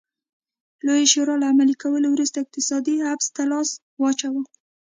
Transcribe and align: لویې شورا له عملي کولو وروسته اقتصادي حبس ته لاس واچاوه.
لویې 0.85 1.07
شورا 1.13 1.35
له 1.39 1.45
عملي 1.51 1.75
کولو 1.83 2.07
وروسته 2.11 2.37
اقتصادي 2.43 2.95
حبس 3.07 3.27
ته 3.35 3.43
لاس 3.51 3.69
واچاوه. 4.01 4.41